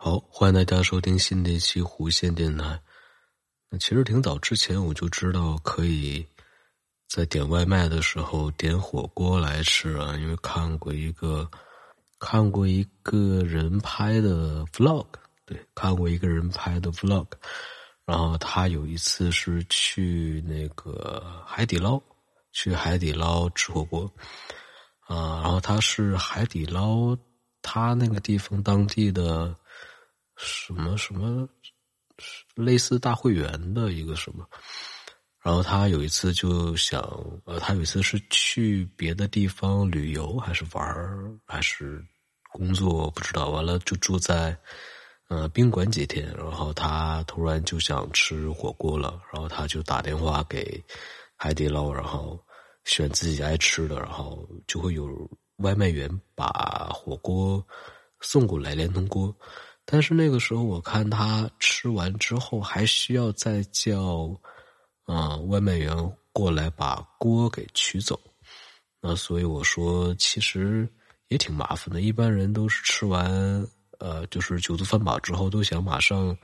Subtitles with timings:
[0.00, 2.80] 好，欢迎大家收听新的一期弧线电台。
[3.68, 6.24] 那其实挺早之前我就知道，可以
[7.08, 11.50] 在点外卖的时候点火锅来吃啊，因为看过一个
[12.20, 15.04] 看过一个人拍的 vlog，
[15.44, 17.26] 对，看过一个人拍的 vlog，
[18.04, 22.00] 然后他有一次是去那个海底捞，
[22.52, 24.08] 去海底捞吃火锅
[25.00, 27.18] 啊，然后他是海底捞
[27.62, 29.52] 他那个地方当地的。
[30.38, 31.48] 什么什么，
[32.54, 34.46] 类似大会员的一个什么，
[35.42, 37.00] 然后他有一次就想，
[37.44, 40.86] 呃，他有一次是去别的地方旅游，还是玩，
[41.46, 42.04] 还是
[42.52, 43.50] 工作，不知道。
[43.50, 44.56] 完了就住在，
[45.28, 50.82] 呃，宾馆几天，然后他突然就想吃火锅了，然后他就打电话给
[51.36, 52.42] 海底捞，然后
[52.84, 57.64] 选自己爱吃的，然后就会有外卖员把火锅
[58.20, 59.34] 送过来，连同锅。
[59.90, 64.38] 但是那个时候，我看他吃完之后还需要再叫，
[65.04, 65.96] 啊，外卖员
[66.30, 68.20] 过来把锅给取走。
[69.00, 70.86] 那所以我说，其实
[71.28, 72.02] 也挺麻烦的。
[72.02, 73.26] 一般人都是吃完，
[73.98, 76.36] 呃，就是酒足饭饱之后都想马上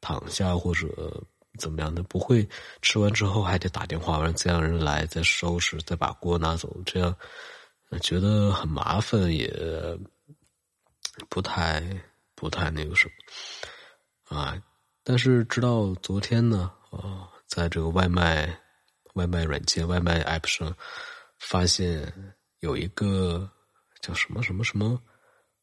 [0.00, 1.22] 躺下或者
[1.58, 2.48] 怎么样的，不会
[2.80, 7.14] 吃完之后还得打电话让这样人来再收拾，再把锅拿走，这样
[8.00, 9.52] 觉得很麻烦，也
[11.28, 11.84] 不太。
[12.36, 14.62] 不太那个什么啊，
[15.02, 18.46] 但是直到昨天呢，啊，在这个外卖
[19.14, 20.76] 外卖软件、外卖 app 上，
[21.38, 22.12] 发现
[22.60, 23.50] 有一个
[24.02, 25.00] 叫什么什么什么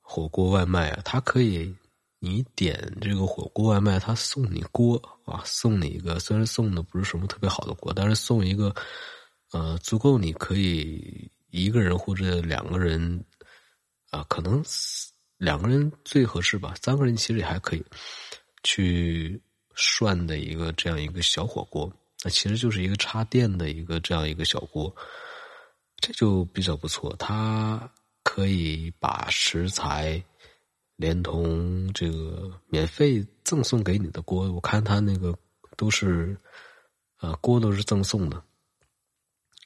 [0.00, 1.72] 火锅外卖啊，它可以
[2.18, 8.74] 你点这个火锅外卖，它送你锅啊，送你一个，虽然送的不是什么特别好的锅，但是送一个
[9.52, 13.24] 呃，足够你可以一个人或者两个人
[14.10, 14.60] 啊，可能。
[15.38, 17.84] 两个人最合适吧，三个人其实也还可以
[18.62, 19.40] 去
[19.74, 21.92] 涮的一个这样一个小火锅，
[22.24, 24.94] 那其实就是一个插电的一个这样一个小锅，
[25.98, 27.14] 这就比较不错。
[27.18, 27.90] 它
[28.22, 30.22] 可以把食材
[30.96, 35.36] 连同这个免费赠送给你的锅，我看他那个
[35.76, 36.34] 都是
[37.18, 38.42] 啊锅都是赠送的，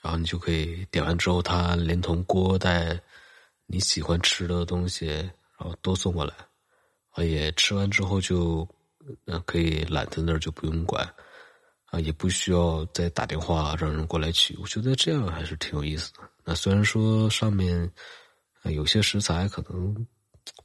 [0.00, 2.98] 然后你就可以点完之后，他连同锅带
[3.66, 5.28] 你喜欢吃的东西。
[5.58, 6.34] 然后都送过来，
[7.10, 8.68] 啊，也吃完之后就，
[9.26, 11.02] 嗯，可以懒在那儿就不用管，
[11.86, 14.56] 啊，也不需要再打电话让人过来取。
[14.60, 16.20] 我觉得这样还是挺有意思的。
[16.44, 17.90] 那虽然说上面
[18.62, 20.06] 啊有些食材可能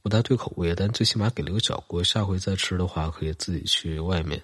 [0.02, 4.40] 不太对口味，但最起码给了个小锅，下回再吃的话可以自己去外面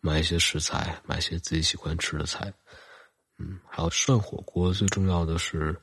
[0.00, 2.52] 买一些食材，买一些自己喜欢吃的菜。
[3.38, 5.78] 嗯，还有涮火锅最重要的是，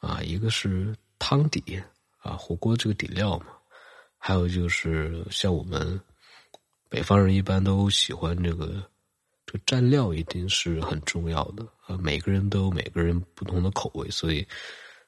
[0.00, 1.82] 啊，一个是汤底。
[2.20, 3.46] 啊，火锅这个底料嘛，
[4.18, 5.98] 还有就是像我们
[6.88, 8.82] 北方人一般都喜欢这个，
[9.46, 11.96] 这个蘸料一定是很重要的啊。
[11.96, 14.46] 每个人都有每个人不同的口味，所以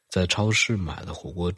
[0.08, 1.52] 在超市买的火锅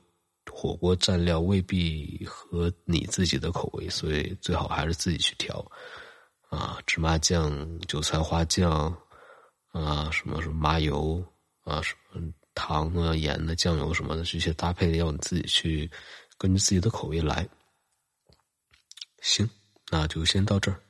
[0.50, 5.64] 火锅蘸料未必合你自己的口味，所以最好还是自己去调
[6.48, 6.78] 啊。
[6.84, 8.92] 芝麻酱、韭菜花酱
[9.68, 11.24] 啊，什么什么麻油
[11.62, 12.20] 啊，什么。
[12.54, 15.90] 糖啊、盐的、酱油什么的，这些搭配要你自己去
[16.38, 17.48] 根据自己的口味来。
[19.20, 19.48] 行，
[19.90, 20.80] 那就先到这儿。